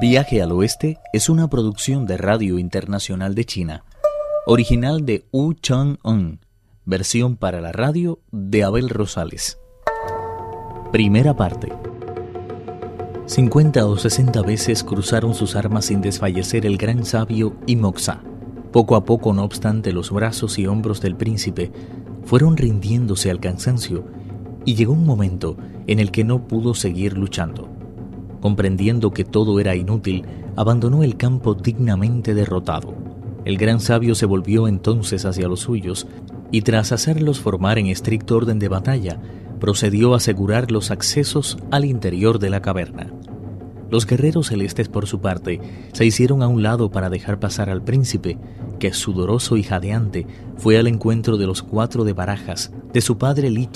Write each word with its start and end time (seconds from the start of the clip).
Viaje 0.00 0.42
al 0.42 0.50
Oeste 0.50 0.98
es 1.12 1.28
una 1.28 1.48
producción 1.48 2.04
de 2.04 2.16
Radio 2.16 2.58
Internacional 2.58 3.34
de 3.34 3.44
China, 3.44 3.84
original 4.44 5.06
de 5.06 5.24
Wu 5.30 5.54
Chang-un, 5.54 6.40
versión 6.84 7.36
para 7.36 7.60
la 7.60 7.70
radio 7.70 8.18
de 8.32 8.64
Abel 8.64 8.88
Rosales. 8.88 9.58
Primera 10.90 11.36
parte. 11.36 11.72
50 13.26 13.86
o 13.86 13.96
60 13.96 14.42
veces 14.42 14.82
cruzaron 14.82 15.32
sus 15.34 15.54
armas 15.54 15.84
sin 15.84 16.00
desfallecer 16.00 16.66
el 16.66 16.76
gran 16.76 17.04
sabio 17.04 17.56
y. 17.66 17.78
Poco 18.72 18.96
a 18.96 19.04
poco, 19.04 19.32
no 19.32 19.44
obstante, 19.44 19.92
los 19.92 20.10
brazos 20.10 20.58
y 20.58 20.66
hombros 20.66 21.00
del 21.00 21.14
príncipe 21.14 21.70
fueron 22.24 22.56
rindiéndose 22.56 23.30
al 23.30 23.38
cansancio 23.38 24.04
y 24.64 24.74
llegó 24.74 24.92
un 24.92 25.06
momento 25.06 25.56
en 25.86 26.00
el 26.00 26.10
que 26.10 26.24
no 26.24 26.48
pudo 26.48 26.74
seguir 26.74 27.16
luchando. 27.16 27.73
Comprendiendo 28.44 29.10
que 29.10 29.24
todo 29.24 29.58
era 29.58 29.74
inútil, 29.74 30.26
abandonó 30.54 31.02
el 31.02 31.16
campo 31.16 31.54
dignamente 31.54 32.34
derrotado. 32.34 32.94
El 33.46 33.56
gran 33.56 33.80
sabio 33.80 34.14
se 34.14 34.26
volvió 34.26 34.68
entonces 34.68 35.24
hacia 35.24 35.48
los 35.48 35.60
suyos 35.60 36.06
y 36.50 36.60
tras 36.60 36.92
hacerlos 36.92 37.40
formar 37.40 37.78
en 37.78 37.86
estricto 37.86 38.36
orden 38.36 38.58
de 38.58 38.68
batalla, 38.68 39.18
procedió 39.60 40.12
a 40.12 40.18
asegurar 40.18 40.70
los 40.70 40.90
accesos 40.90 41.56
al 41.70 41.86
interior 41.86 42.38
de 42.38 42.50
la 42.50 42.60
caverna. 42.60 43.10
Los 43.88 44.06
guerreros 44.06 44.48
celestes, 44.48 44.90
por 44.90 45.06
su 45.06 45.22
parte, 45.22 45.62
se 45.94 46.04
hicieron 46.04 46.42
a 46.42 46.46
un 46.46 46.62
lado 46.62 46.90
para 46.90 47.08
dejar 47.08 47.40
pasar 47.40 47.70
al 47.70 47.82
príncipe, 47.82 48.36
que 48.78 48.92
sudoroso 48.92 49.56
y 49.56 49.62
jadeante 49.62 50.26
fue 50.58 50.76
al 50.76 50.86
encuentro 50.86 51.38
de 51.38 51.46
los 51.46 51.62
cuatro 51.62 52.04
de 52.04 52.12
barajas, 52.12 52.72
de 52.92 53.00
su 53.00 53.16
padre 53.16 53.48
Li 53.48 53.70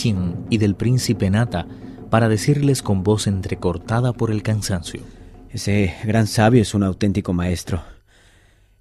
y 0.50 0.58
del 0.58 0.74
príncipe 0.74 1.30
Nata, 1.30 1.66
para 2.10 2.28
decirles 2.28 2.82
con 2.82 3.02
voz 3.02 3.26
entrecortada 3.26 4.12
por 4.12 4.30
el 4.30 4.42
cansancio. 4.42 5.02
Ese 5.50 5.94
gran 6.04 6.26
sabio 6.26 6.62
es 6.62 6.74
un 6.74 6.82
auténtico 6.82 7.32
maestro. 7.32 7.82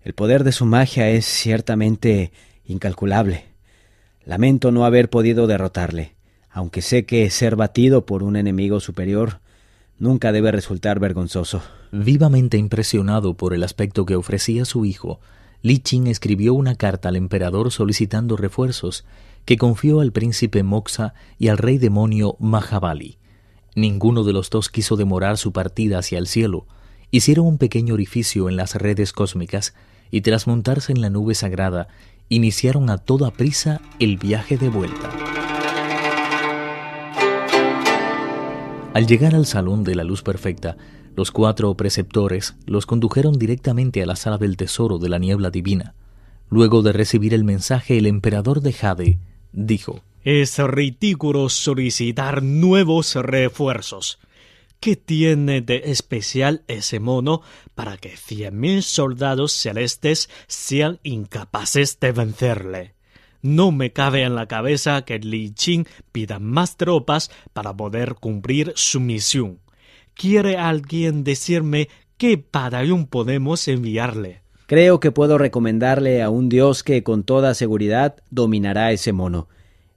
El 0.01 0.13
poder 0.13 0.43
de 0.43 0.51
su 0.51 0.65
magia 0.65 1.09
es 1.09 1.25
ciertamente 1.25 2.31
incalculable. 2.65 3.45
Lamento 4.25 4.71
no 4.71 4.85
haber 4.85 5.09
podido 5.09 5.47
derrotarle, 5.47 6.15
aunque 6.49 6.81
sé 6.81 7.05
que 7.05 7.29
ser 7.29 7.55
batido 7.55 8.05
por 8.05 8.23
un 8.23 8.35
enemigo 8.35 8.79
superior 8.79 9.39
nunca 9.99 10.31
debe 10.31 10.51
resultar 10.51 10.99
vergonzoso. 10.99 11.61
Vivamente 11.91 12.57
impresionado 12.57 13.35
por 13.35 13.53
el 13.53 13.63
aspecto 13.63 14.05
que 14.05 14.15
ofrecía 14.15 14.65
su 14.65 14.85
hijo, 14.85 15.19
Li 15.61 15.79
Qin 15.79 16.07
escribió 16.07 16.53
una 16.53 16.75
carta 16.75 17.09
al 17.09 17.15
emperador 17.15 17.71
solicitando 17.71 18.37
refuerzos 18.37 19.05
que 19.47 19.57
confió 19.57 20.01
al 20.01 20.11
príncipe 20.11 20.61
Moxa 20.61 21.13
y 21.39 21.47
al 21.47 21.57
rey 21.57 21.77
demonio 21.77 22.35
Mahabali. 22.37 23.17
Ninguno 23.75 24.25
de 24.25 24.33
los 24.33 24.49
dos 24.49 24.67
quiso 24.67 24.97
demorar 24.97 25.37
su 25.37 25.53
partida 25.53 25.99
hacia 25.99 26.19
el 26.19 26.27
cielo. 26.27 26.67
Hicieron 27.11 27.47
un 27.47 27.57
pequeño 27.57 27.93
orificio 27.93 28.49
en 28.49 28.57
las 28.57 28.75
redes 28.75 29.13
cósmicas 29.13 29.73
y 30.11 30.19
tras 30.19 30.47
montarse 30.47 30.91
en 30.91 30.99
la 30.99 31.09
nube 31.09 31.33
sagrada, 31.33 31.87
iniciaron 32.27 32.89
a 32.89 32.97
toda 32.97 33.31
prisa 33.31 33.79
el 33.99 34.17
viaje 34.17 34.57
de 34.57 34.67
vuelta. 34.67 35.09
Al 38.93 39.07
llegar 39.07 39.33
al 39.33 39.45
salón 39.45 39.85
de 39.85 39.95
la 39.95 40.03
luz 40.03 40.23
perfecta, 40.23 40.75
los 41.15 41.31
cuatro 41.31 41.73
preceptores 41.77 42.57
los 42.65 42.85
condujeron 42.85 43.39
directamente 43.39 44.03
a 44.03 44.07
la 44.07 44.17
sala 44.17 44.37
del 44.37 44.57
tesoro 44.57 44.97
de 44.97 45.07
la 45.07 45.19
niebla 45.19 45.51
divina. 45.51 45.95
Luego 46.49 46.81
de 46.81 46.91
recibir 46.91 47.33
el 47.33 47.45
mensaje, 47.45 47.97
el 47.97 48.07
emperador 48.07 48.59
de 48.59 48.73
Jade 48.73 49.19
dijo 49.51 50.03
Es 50.23 50.57
ridículo 50.57 51.49
solicitar 51.49 52.43
nuevos 52.43 53.15
refuerzos. 53.15 54.19
¿Qué 54.79 54.95
tiene 54.95 55.61
de 55.61 55.83
especial 55.85 56.63
ese 56.67 56.99
mono 56.99 57.41
para 57.73 57.97
que 57.97 58.15
cien 58.15 58.59
mil 58.59 58.83
soldados 58.83 59.53
celestes 59.53 60.29
sean 60.47 60.99
incapaces 61.03 61.99
de 61.99 62.11
vencerle? 62.11 62.93
No 63.41 63.71
me 63.71 63.91
cabe 63.91 64.23
en 64.23 64.35
la 64.35 64.47
cabeza 64.47 65.03
que 65.03 65.19
Li 65.19 65.51
Qin 65.51 65.87
pida 66.11 66.39
más 66.39 66.77
tropas 66.77 67.31
para 67.53 67.75
poder 67.75 68.15
cumplir 68.15 68.73
su 68.75 68.99
misión. 68.99 69.59
¿Quiere 70.13 70.57
alguien 70.57 71.23
decirme 71.23 71.89
qué 72.17 72.43
batallón 72.51 73.07
podemos 73.07 73.67
enviarle? 73.67 74.41
Creo 74.67 74.99
que 74.99 75.13
puedo 75.13 75.37
recomendarle 75.37 76.21
a 76.21 76.29
un 76.29 76.49
dios 76.49 76.83
que 76.83 77.01
con 77.01 77.23
toda 77.23 77.53
seguridad 77.53 78.15
dominará 78.31 78.91
ese 78.91 79.13
mono. 79.13 79.47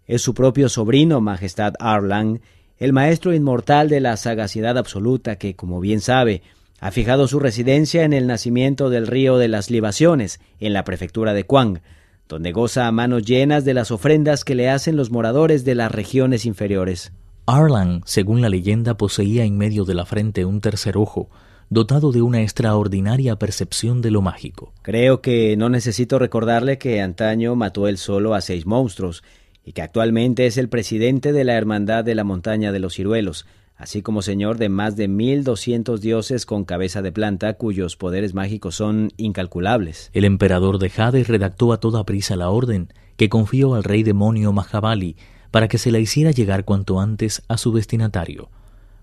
Es 0.07 0.23
su 0.23 0.33
propio 0.33 0.69
sobrino, 0.69 1.21
Majestad 1.21 1.75
Arlan, 1.81 2.41
el 2.79 2.93
maestro 2.93 3.35
inmortal 3.35 3.89
de 3.89 3.99
la 3.99 4.17
sagacidad 4.17 4.79
absoluta 4.79 5.35
que, 5.35 5.57
como 5.57 5.81
bien 5.81 6.01
sabe, 6.01 6.43
ha 6.79 6.93
fijado 6.93 7.27
su 7.27 7.41
residencia 7.41 8.05
en 8.05 8.13
el 8.13 8.29
nacimiento 8.29 8.91
del 8.91 9.09
río 9.09 9.39
de 9.39 9.49
las 9.49 9.71
libaciones, 9.71 10.39
en 10.61 10.73
la 10.73 10.85
prefectura 10.85 11.35
de 11.35 11.43
Kuang, 11.43 11.81
donde 12.29 12.53
goza 12.53 12.87
a 12.87 12.93
manos 12.93 13.25
llenas 13.25 13.65
de 13.65 13.75
las 13.75 13.91
ofrendas 13.91 14.45
que 14.45 14.55
le 14.55 14.71
hacen 14.71 14.95
los 14.95 15.11
moradores 15.11 15.65
de 15.65 15.75
las 15.75 15.91
regiones 15.91 16.47
inferiores. 16.47 17.13
Arlan, 17.45 18.03
según 18.05 18.41
la 18.41 18.49
leyenda, 18.49 18.97
poseía 18.97 19.43
en 19.43 19.59
medio 19.59 19.85
de 19.85 19.95
la 19.95 20.07
frente 20.07 20.45
un 20.45 20.61
tercer 20.61 20.97
ojo, 20.97 21.29
dotado 21.71 22.11
de 22.11 22.21
una 22.21 22.43
extraordinaria 22.43 23.37
percepción 23.37 24.03
de 24.03 24.11
lo 24.11 24.23
mágico. 24.23 24.73
Creo 24.83 25.23
que 25.23 25.57
no 25.57 25.69
necesito 25.69 26.19
recordarle 26.19 26.79
que 26.79 27.01
antaño 27.01 27.55
mató 27.55 27.87
él 27.87 27.97
solo 27.97 28.35
a 28.35 28.41
seis 28.41 28.67
monstruos, 28.67 29.23
y 29.65 29.73
que 29.73 29.83
actualmente 29.83 30.47
es 30.47 30.59
el 30.59 30.69
presidente 30.69 31.33
de 31.33 31.45
la 31.45 31.55
Hermandad 31.55 32.05
de 32.05 32.17
la 32.17 32.25
Montaña 32.25 32.73
de 32.73 32.81
los 32.81 32.95
Ciruelos, 32.95 33.47
así 33.77 34.03
como 34.03 34.21
señor 34.21 34.59
de 34.59 34.69
más 34.69 34.97
de 34.97 35.07
mil 35.07 35.45
doscientos 35.45 36.01
dioses 36.01 36.45
con 36.45 36.65
cabeza 36.65 37.03
de 37.03 37.13
planta 37.13 37.55
cuyos 37.55 37.97
poderes 37.97 38.35
mágicos 38.35 38.75
son 38.75 39.13
incalculables. 39.17 40.11
El 40.13 40.25
emperador 40.25 40.79
de 40.79 40.91
Jade 40.91 41.23
redactó 41.23 41.73
a 41.73 41.79
toda 41.79 42.05
prisa 42.05 42.35
la 42.35 42.51
orden 42.51 42.93
que 43.17 43.29
confió 43.29 43.75
al 43.75 43.85
rey 43.85 44.03
demonio 44.03 44.53
Mahabali 44.53 45.17
para 45.53 45.69
que 45.69 45.79
se 45.79 45.93
la 45.93 46.01
hiciera 46.01 46.33
llegar 46.33 46.65
cuanto 46.65 47.01
antes 47.01 47.43
a 47.47 47.57
su 47.57 47.73
destinatario. 47.73 48.51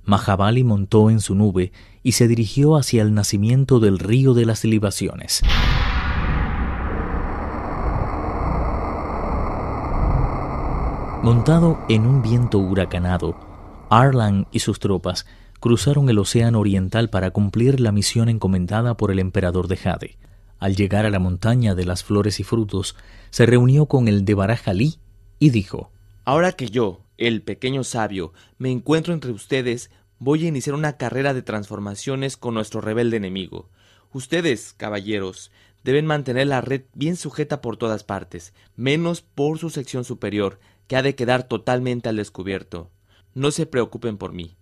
Mahabali 0.07 0.63
montó 0.63 1.09
en 1.09 1.19
su 1.19 1.35
nube 1.35 1.73
y 2.01 2.13
se 2.13 2.29
dirigió 2.29 2.77
hacia 2.77 3.01
el 3.01 3.13
nacimiento 3.13 3.81
del 3.81 3.99
río 3.99 4.33
de 4.33 4.45
las 4.45 4.63
libaciones. 4.63 5.41
Montado 11.21 11.77
en 11.89 12.05
un 12.05 12.21
viento 12.21 12.57
huracanado, 12.57 13.35
Arlan 13.89 14.47
y 14.53 14.59
sus 14.59 14.79
tropas 14.79 15.25
cruzaron 15.59 16.09
el 16.09 16.19
océano 16.19 16.61
oriental 16.61 17.09
para 17.09 17.31
cumplir 17.31 17.81
la 17.81 17.91
misión 17.91 18.29
encomendada 18.29 18.95
por 18.95 19.11
el 19.11 19.19
emperador 19.19 19.67
de 19.67 19.75
Jade. 19.75 20.17
Al 20.57 20.77
llegar 20.77 21.05
a 21.05 21.09
la 21.09 21.19
montaña 21.19 21.75
de 21.75 21.85
las 21.85 22.05
flores 22.05 22.39
y 22.39 22.43
frutos, 22.43 22.95
se 23.29 23.45
reunió 23.45 23.87
con 23.87 24.07
el 24.07 24.23
de 24.23 24.35
Barajalí 24.35 24.99
y 25.37 25.49
dijo 25.49 25.91
Ahora 26.23 26.53
que 26.53 26.69
yo, 26.69 27.01
el 27.17 27.41
pequeño 27.41 27.83
sabio, 27.83 28.33
me 28.57 28.71
encuentro 28.71 29.13
entre 29.13 29.31
ustedes, 29.31 29.91
voy 30.19 30.45
a 30.45 30.47
iniciar 30.47 30.75
una 30.75 30.97
carrera 30.97 31.33
de 31.33 31.41
transformaciones 31.41 32.37
con 32.37 32.53
nuestro 32.53 32.81
rebelde 32.81 33.17
enemigo. 33.17 33.69
Ustedes, 34.13 34.73
caballeros, 34.73 35.51
deben 35.83 36.05
mantener 36.05 36.47
la 36.47 36.61
red 36.61 36.83
bien 36.93 37.15
sujeta 37.15 37.61
por 37.61 37.77
todas 37.77 38.03
partes, 38.03 38.53
menos 38.75 39.21
por 39.21 39.59
su 39.59 39.69
sección 39.69 40.03
superior, 40.03 40.59
que 40.87 40.95
ha 40.95 41.01
de 41.01 41.15
quedar 41.15 41.43
totalmente 41.47 42.09
al 42.09 42.15
descubierto. 42.15 42.91
No 43.33 43.51
se 43.51 43.65
preocupen 43.65 44.17
por 44.17 44.33
mí. 44.33 44.57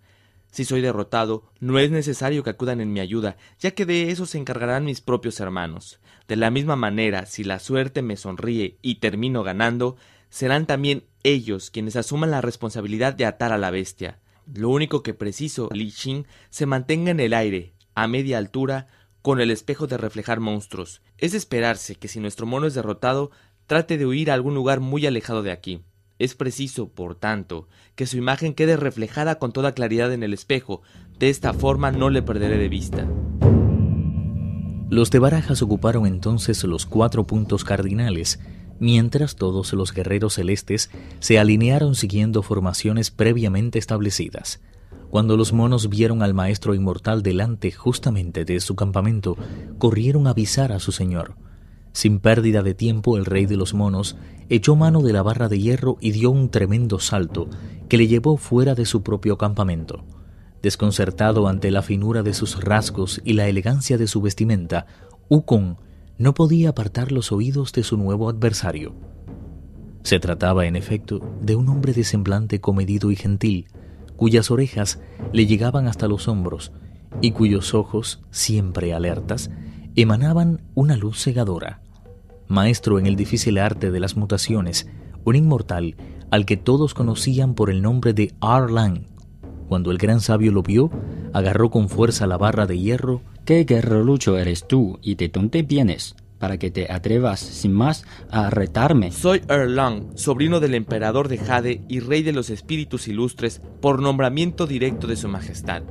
Si 0.52 0.64
soy 0.64 0.82
derrotado, 0.82 1.52
no 1.60 1.80
es 1.80 1.92
necesario 1.92 2.44
que 2.44 2.50
acudan 2.50 2.80
en 2.80 2.94
mi 2.94 3.02
ayuda, 3.02 3.38
ya 3.60 3.72
que 3.72 3.86
de 3.86 4.10
eso 4.12 4.26
se 4.26 4.38
encargarán 4.38 4.86
mis 4.86 5.02
propios 5.02 5.40
hermanos. 5.40 6.00
De 6.28 6.38
la 6.38 6.50
misma 6.50 6.76
manera, 6.76 7.26
si 7.26 7.44
la 7.44 7.60
suerte 7.60 8.02
me 8.02 8.16
sonríe 8.16 8.78
y 8.82 8.96
termino 8.96 9.44
ganando, 9.44 9.98
serán 10.36 10.66
también 10.66 11.06
ellos 11.24 11.72
quienes 11.72 11.96
asuman 11.96 12.30
la 12.30 12.42
responsabilidad 12.42 13.14
de 13.14 13.26
atar 13.26 13.54
a 13.54 13.58
la 13.58 13.72
bestia. 13.72 14.20
Lo 14.54 14.68
único 14.68 15.02
que 15.02 15.14
preciso, 15.14 15.70
Li 15.72 15.92
Xin, 15.92 16.28
se 16.50 16.66
mantenga 16.66 17.12
en 17.12 17.22
el 17.22 17.34
aire, 17.34 17.74
a 17.94 18.10
media 18.10 18.38
altura, 18.38 18.88
con 19.22 19.40
el 19.40 19.50
espejo 19.50 19.88
de 19.88 19.96
reflejar 19.96 20.42
monstruos. 20.42 21.02
Es 21.18 21.34
esperarse 21.36 21.96
que 21.96 22.10
si 22.10 22.20
nuestro 22.20 22.46
mono 22.46 22.68
es 22.68 22.74
derrotado, 22.74 23.32
trate 23.66 23.98
de 23.98 24.06
huir 24.06 24.30
a 24.30 24.34
algún 24.34 24.56
lugar 24.56 24.82
muy 24.82 25.08
alejado 25.08 25.42
de 25.42 25.54
aquí. 25.54 25.86
Es 26.20 26.36
preciso, 26.36 26.90
por 26.90 27.16
tanto, 27.16 27.70
que 27.96 28.06
su 28.06 28.18
imagen 28.18 28.56
quede 28.56 28.76
reflejada 28.76 29.40
con 29.40 29.54
toda 29.54 29.72
claridad 29.72 30.12
en 30.12 30.22
el 30.22 30.34
espejo. 30.34 30.82
De 31.18 31.30
esta 31.30 31.54
forma 31.54 31.94
no 31.94 32.10
le 32.10 32.22
perderé 32.22 32.58
de 32.58 32.68
vista. 32.68 33.08
Los 34.90 35.12
de 35.12 35.20
Barajas 35.20 35.62
ocuparon 35.62 36.06
entonces 36.06 36.62
los 36.66 36.86
cuatro 36.86 37.26
puntos 37.26 37.64
cardinales 37.64 38.38
mientras 38.80 39.36
todos 39.36 39.74
los 39.74 39.94
guerreros 39.94 40.36
celestes 40.36 40.90
se 41.20 41.40
alinearon 41.40 41.96
siguiendo 41.96 42.42
formaciones 42.42 43.12
previamente 43.12 43.80
establecidas. 43.80 44.62
Cuando 45.10 45.38
los 45.38 45.54
monos 45.54 45.90
vieron 45.90 46.22
al 46.24 46.34
maestro 46.34 46.74
inmortal 46.74 47.24
delante 47.24 47.72
justamente 47.72 48.44
de 48.44 48.60
su 48.60 48.76
campamento, 48.76 49.38
corrieron 49.78 50.28
a 50.28 50.32
avisar 50.32 50.72
a 50.72 50.80
su 50.80 50.92
señor. 50.92 51.36
Sin 51.94 52.20
pérdida 52.20 52.62
de 52.64 52.74
tiempo, 52.74 53.16
el 53.16 53.24
rey 53.24 53.46
de 53.46 53.56
los 53.56 53.74
monos 53.74 54.18
echó 54.50 54.76
mano 54.76 55.02
de 55.02 55.14
la 55.14 55.24
barra 55.24 55.48
de 55.48 55.60
hierro 55.60 55.98
y 56.02 56.12
dio 56.12 56.30
un 56.32 56.50
tremendo 56.50 57.00
salto 57.00 57.50
que 57.88 57.98
le 57.98 58.08
llevó 58.08 58.36
fuera 58.36 58.76
de 58.76 58.86
su 58.86 59.04
propio 59.04 59.38
campamento. 59.38 60.04
Desconcertado 60.62 61.48
ante 61.48 61.72
la 61.72 61.82
finura 61.82 62.24
de 62.24 62.34
sus 62.34 62.62
rasgos 62.62 63.22
y 63.24 63.34
la 63.34 63.48
elegancia 63.48 63.98
de 63.98 64.08
su 64.08 64.22
vestimenta, 64.22 64.88
Ukon 65.30 65.78
no 66.18 66.34
podía 66.34 66.70
apartar 66.70 67.12
los 67.12 67.32
oídos 67.32 67.74
de 67.74 67.84
su 67.84 67.98
nuevo 67.98 68.30
adversario. 68.30 68.94
Se 70.04 70.20
trataba, 70.20 70.66
en 70.66 70.76
efecto, 70.76 71.20
de 71.42 71.56
un 71.56 71.68
hombre 71.70 71.94
de 71.94 72.04
semblante 72.04 72.62
comedido 72.62 73.12
y 73.12 73.16
gentil, 73.16 73.68
cuyas 74.16 74.52
orejas 74.52 75.00
le 75.34 75.46
llegaban 75.46 75.88
hasta 75.88 76.08
los 76.08 76.28
hombros 76.28 76.72
y 77.22 77.32
cuyos 77.32 77.74
ojos, 77.74 78.22
siempre 78.30 78.94
alertas, 78.94 79.50
emanaban 79.96 80.62
una 80.74 80.96
luz 80.96 81.24
cegadora. 81.24 81.82
Maestro 82.48 83.00
en 83.00 83.08
el 83.08 83.16
difícil 83.16 83.58
arte 83.58 83.92
de 83.92 84.00
las 84.00 84.16
mutaciones, 84.16 84.88
un 85.24 85.36
inmortal 85.36 85.96
al 86.32 86.46
que 86.46 86.58
todos 86.58 86.94
conocían 86.94 87.56
por 87.56 87.70
el 87.70 87.82
nombre 87.82 88.14
de 88.14 88.34
Arlan. 88.42 89.08
Cuando 89.68 89.92
el 89.92 89.98
gran 89.98 90.22
sabio 90.22 90.52
lo 90.52 90.62
vio, 90.62 90.92
agarró 91.34 91.72
con 91.72 91.90
fuerza 91.90 92.28
la 92.28 92.38
barra 92.38 92.68
de 92.68 92.78
hierro. 92.78 93.22
¿Qué 93.46 93.64
guerrerucho 93.64 94.40
eres 94.40 94.68
tú 94.68 94.98
y 95.04 95.16
de 95.16 95.30
dónde 95.30 95.62
vienes? 95.62 96.16
para 96.40 96.58
que 96.58 96.70
te 96.70 96.92
atrevas 96.92 97.40
sin 97.40 97.72
más 97.72 98.04
a 98.30 98.50
retarme. 98.50 99.12
Soy 99.12 99.42
Erlang, 99.48 100.10
sobrino 100.16 100.60
del 100.60 100.76
emperador 100.76 101.30
de 101.30 101.38
Jade 101.38 101.82
y 101.88 102.02
rey 102.02 102.24
de 102.24 102.34
los 102.34 102.50
espíritus 102.50 103.08
ilustres, 103.08 103.62
por 103.82 104.02
nombramiento 104.02 104.68
directo 104.68 105.08
de 105.08 105.16
su 105.16 105.30
majestad. 105.30 105.84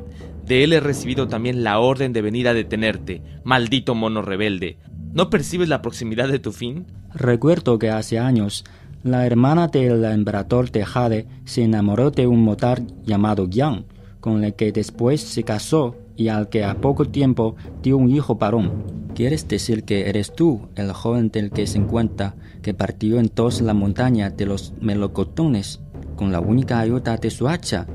De 0.45 0.63
él 0.63 0.75
he 0.75 0.81
recibido 0.81 1.29
también 1.29 1.65
la 1.65 1.79
orden 1.79 2.13
de 2.13 2.23
venir 2.23 2.47
a 2.47 2.55
detenerte, 2.55 3.23
maldito 3.43 3.95
mono 3.95 4.21
rebelde. 4.21 4.77
¿No 5.13 5.31
percibes 5.31 5.69
la 5.69 5.81
proximidad 5.81 6.29
de 6.29 6.39
tu 6.39 6.53
fin? 6.53 6.87
Recuerdo 7.15 7.79
que 7.79 7.91
hace 7.91 8.19
años 8.19 8.65
la 9.03 9.27
hermana 9.27 9.69
del 9.69 10.05
emperador 10.05 10.71
de 10.71 10.85
Jade 10.85 11.27
se 11.47 11.63
enamoró 11.65 12.11
de 12.11 12.27
un 12.27 12.45
motar 12.45 12.83
llamado 13.03 13.49
Yang, 13.49 13.87
con 14.21 14.45
el 14.45 14.55
que 14.55 14.73
después 14.73 15.23
se 15.23 15.43
casó 15.43 15.97
y 16.17 16.29
al 16.29 16.49
que 16.49 16.65
a 16.65 16.81
poco 16.81 17.07
tiempo 17.07 17.57
dio 17.83 17.97
un 17.97 18.11
hijo 18.11 18.37
varón. 18.37 19.05
¿Quieres 19.15 19.47
decir 19.47 19.85
que 19.85 20.09
eres 20.09 20.35
tú 20.35 20.69
el 20.75 20.93
joven 20.93 21.31
del 21.31 21.51
que 21.51 21.67
se 21.67 21.79
encuentra 21.79 22.35
que 22.63 22.75
partió 22.75 23.21
entonces 23.21 23.63
la 23.63 23.75
montaña 23.75 24.31
de 24.31 24.47
los 24.47 24.73
melocotones 24.81 25.81
con 26.17 26.33
la 26.33 26.41
única 26.41 26.81
ayuda 26.81 27.17
de 27.17 27.31
su 27.31 27.49
hacha? 27.49 27.87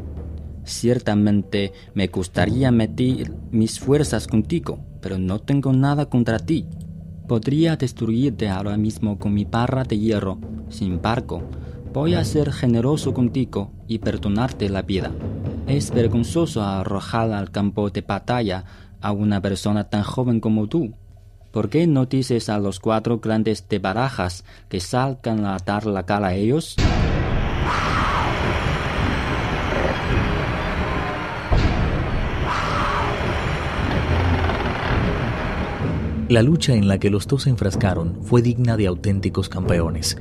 Ciertamente 0.64 1.74
me 1.94 2.08
gustaría 2.08 2.72
meter 2.72 3.34
mis 3.52 3.80
fuerzas 3.80 4.28
contigo, 4.28 4.80
pero 5.02 5.18
no 5.18 5.40
tengo 5.40 5.74
nada 5.74 6.06
contra 6.06 6.40
ti. 6.40 6.68
Podría 7.28 7.76
destruirte 7.76 8.50
ahora 8.50 8.78
mismo 8.78 9.20
con 9.20 9.34
mi 9.34 9.46
barra 9.46 9.84
de 9.84 9.98
hierro. 9.98 10.40
Sin 10.70 10.94
embargo, 10.94 11.44
voy 11.94 12.14
a 12.14 12.24
ser 12.24 12.52
generoso 12.52 13.14
contigo 13.14 13.72
y 13.88 14.00
perdonarte 14.00 14.70
la 14.70 14.84
vida. 14.84 15.12
Es 15.70 15.92
vergonzoso 15.92 16.64
arrojar 16.64 17.32
al 17.32 17.52
campo 17.52 17.92
de 17.92 18.02
batalla 18.02 18.66
a 19.02 19.12
una 19.12 19.40
persona 19.40 19.84
tan 19.84 20.02
joven 20.02 20.40
como 20.40 20.66
tú. 20.66 20.96
¿Por 21.52 21.70
qué 21.70 21.86
no 21.86 22.08
dices 22.08 22.50
a 22.50 22.58
los 22.58 22.80
cuatro 22.80 23.20
grandes 23.20 23.70
de 23.70 23.78
barajas 23.78 24.44
que 24.68 24.80
salgan 24.80 25.46
a 25.46 25.58
dar 25.64 25.86
la 25.86 26.08
cara 26.08 26.30
a 26.30 26.34
ellos? 26.34 26.76
La 36.30 36.42
lucha 36.42 36.74
en 36.74 36.88
la 36.88 36.98
que 36.98 37.12
los 37.12 37.28
dos 37.28 37.44
se 37.44 37.52
enfrascaron 37.52 38.24
fue 38.24 38.42
digna 38.42 38.76
de 38.76 38.88
auténticos 38.88 39.50
campeones. 39.50 40.18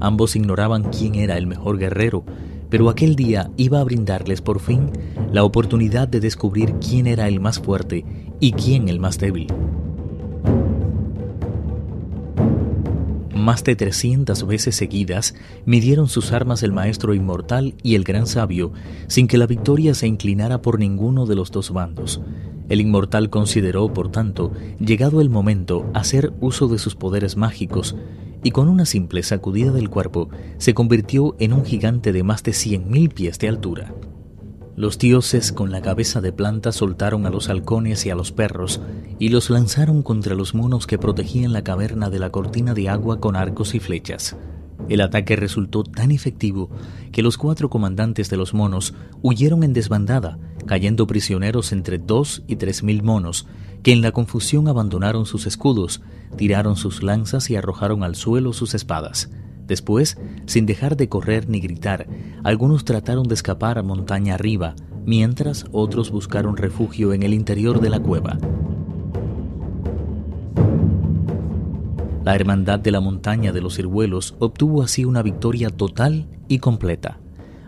Ambos 0.00 0.36
ignoraban 0.36 0.84
quién 0.84 1.16
era 1.16 1.36
el 1.36 1.46
mejor 1.46 1.76
guerrero, 1.76 2.24
pero 2.70 2.88
aquel 2.88 3.16
día 3.16 3.50
iba 3.56 3.80
a 3.80 3.84
brindarles 3.84 4.40
por 4.40 4.60
fin 4.60 4.90
la 5.32 5.44
oportunidad 5.44 6.08
de 6.08 6.20
descubrir 6.20 6.74
quién 6.74 7.06
era 7.06 7.28
el 7.28 7.40
más 7.40 7.58
fuerte 7.58 8.04
y 8.40 8.52
quién 8.52 8.88
el 8.88 9.00
más 9.00 9.18
débil. 9.18 9.48
Más 13.34 13.62
de 13.62 13.76
300 13.76 14.44
veces 14.46 14.74
seguidas 14.74 15.34
midieron 15.66 16.08
sus 16.08 16.32
armas 16.32 16.62
el 16.64 16.72
maestro 16.72 17.14
inmortal 17.14 17.74
y 17.82 17.94
el 17.94 18.02
gran 18.02 18.26
sabio, 18.26 18.72
sin 19.06 19.28
que 19.28 19.38
la 19.38 19.46
victoria 19.46 19.94
se 19.94 20.08
inclinara 20.08 20.62
por 20.62 20.80
ninguno 20.80 21.26
de 21.26 21.36
los 21.36 21.52
dos 21.52 21.70
bandos. 21.70 22.20
El 22.68 22.80
inmortal 22.80 23.30
consideró, 23.30 23.92
por 23.92 24.10
tanto, 24.10 24.52
llegado 24.80 25.20
el 25.20 25.30
momento, 25.30 25.88
hacer 25.94 26.32
uso 26.40 26.66
de 26.66 26.78
sus 26.78 26.96
poderes 26.96 27.36
mágicos, 27.36 27.94
y 28.46 28.52
con 28.52 28.68
una 28.68 28.84
simple 28.84 29.24
sacudida 29.24 29.72
del 29.72 29.90
cuerpo 29.90 30.28
se 30.58 30.72
convirtió 30.72 31.34
en 31.40 31.52
un 31.52 31.64
gigante 31.64 32.12
de 32.12 32.22
más 32.22 32.44
de 32.44 32.52
100.000 32.52 33.12
pies 33.12 33.40
de 33.40 33.48
altura. 33.48 33.92
Los 34.76 34.98
dioses 34.98 35.50
con 35.50 35.72
la 35.72 35.82
cabeza 35.82 36.20
de 36.20 36.32
planta 36.32 36.70
soltaron 36.70 37.26
a 37.26 37.30
los 37.30 37.48
halcones 37.48 38.06
y 38.06 38.10
a 38.10 38.14
los 38.14 38.30
perros 38.30 38.80
y 39.18 39.30
los 39.30 39.50
lanzaron 39.50 40.04
contra 40.04 40.36
los 40.36 40.54
monos 40.54 40.86
que 40.86 40.96
protegían 40.96 41.52
la 41.52 41.64
caverna 41.64 42.08
de 42.08 42.20
la 42.20 42.30
cortina 42.30 42.72
de 42.72 42.88
agua 42.88 43.18
con 43.18 43.34
arcos 43.34 43.74
y 43.74 43.80
flechas. 43.80 44.36
El 44.88 45.00
ataque 45.00 45.36
resultó 45.36 45.82
tan 45.82 46.10
efectivo 46.10 46.70
que 47.12 47.22
los 47.22 47.38
cuatro 47.38 47.70
comandantes 47.70 48.30
de 48.30 48.36
los 48.36 48.54
monos 48.54 48.94
huyeron 49.22 49.64
en 49.64 49.72
desbandada, 49.72 50.38
cayendo 50.66 51.06
prisioneros 51.06 51.72
entre 51.72 51.98
dos 51.98 52.42
y 52.46 52.56
tres 52.56 52.82
mil 52.82 53.02
monos, 53.02 53.46
que 53.82 53.92
en 53.92 54.02
la 54.02 54.12
confusión 54.12 54.68
abandonaron 54.68 55.26
sus 55.26 55.46
escudos, 55.46 56.02
tiraron 56.36 56.76
sus 56.76 57.02
lanzas 57.02 57.50
y 57.50 57.56
arrojaron 57.56 58.02
al 58.02 58.14
suelo 58.14 58.52
sus 58.52 58.74
espadas. 58.74 59.30
Después, 59.66 60.18
sin 60.46 60.66
dejar 60.66 60.96
de 60.96 61.08
correr 61.08 61.48
ni 61.48 61.60
gritar, 61.60 62.06
algunos 62.44 62.84
trataron 62.84 63.26
de 63.26 63.34
escapar 63.34 63.78
a 63.78 63.82
montaña 63.82 64.34
arriba, 64.34 64.76
mientras 65.04 65.66
otros 65.72 66.10
buscaron 66.10 66.56
refugio 66.56 67.12
en 67.12 67.22
el 67.22 67.34
interior 67.34 67.80
de 67.80 67.90
la 67.90 68.00
cueva. 68.00 68.38
La 72.26 72.34
Hermandad 72.34 72.80
de 72.80 72.90
la 72.90 72.98
Montaña 72.98 73.52
de 73.52 73.60
los 73.60 73.76
Ciruelos 73.76 74.34
obtuvo 74.40 74.82
así 74.82 75.04
una 75.04 75.22
victoria 75.22 75.70
total 75.70 76.26
y 76.48 76.58
completa. 76.58 77.20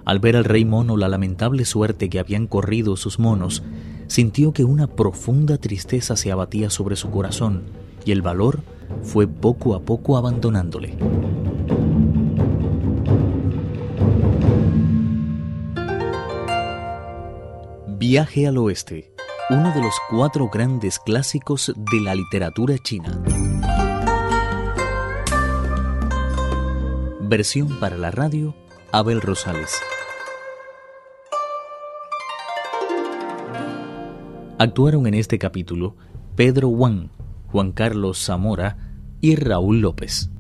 Al 0.05 0.19
ver 0.19 0.35
al 0.35 0.43
rey 0.43 0.65
mono 0.65 0.97
la 0.97 1.07
lamentable 1.07 1.65
suerte 1.65 2.11
que 2.11 2.19
habían 2.19 2.49
corrido 2.49 2.97
sus 2.97 3.21
monos, 3.21 3.63
sintió 4.09 4.53
que 4.53 4.65
una 4.65 4.89
profunda 4.89 5.59
tristeza 5.59 6.17
se 6.17 6.33
abatía 6.33 6.71
sobre 6.71 6.97
su 6.97 7.09
corazón 7.09 7.67
y 8.05 8.11
el 8.11 8.21
valor 8.21 8.65
fue 9.05 9.29
poco 9.29 9.77
a 9.77 9.83
poco 9.83 10.17
abandonándole. 10.17 10.97
Viaje 17.97 18.49
al 18.49 18.59
Oeste, 18.59 19.13
uno 19.51 19.73
de 19.73 19.83
los 19.83 19.95
cuatro 20.11 20.51
grandes 20.53 20.99
clásicos 20.99 21.73
de 21.77 22.01
la 22.01 22.17
literatura 22.17 22.77
china. 22.79 23.23
Versión 27.29 27.79
para 27.79 27.99
la 27.99 28.11
radio, 28.11 28.55
Abel 28.91 29.21
Rosales. 29.21 29.79
Actuaron 34.59 35.07
en 35.07 35.13
este 35.13 35.39
capítulo 35.39 35.95
Pedro 36.37 36.69
Wang, 36.69 37.11
Juan 37.49 37.73
Carlos 37.73 38.25
Zamora 38.25 38.95
y 39.21 39.37
Raúl 39.37 39.83
López. 39.83 40.31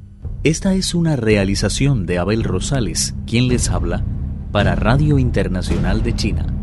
Esta 0.45 0.73
es 0.73 0.95
una 0.95 1.16
realización 1.16 2.07
de 2.07 2.16
Abel 2.16 2.42
Rosales, 2.42 3.14
quien 3.26 3.49
les 3.49 3.68
habla, 3.68 4.02
para 4.50 4.75
Radio 4.75 5.18
Internacional 5.18 6.02
de 6.02 6.14
China. 6.14 6.58